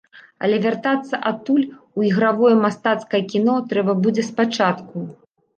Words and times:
Але 0.45 0.55
вяртацца 0.63 1.19
адтуль 1.31 1.67
у 2.01 2.07
ігравое 2.09 2.53
мастацкае 2.63 3.21
кіно 3.35 3.55
трэба 3.75 3.97
будзе 4.07 4.23
з 4.31 4.37
пачатку. 4.41 5.07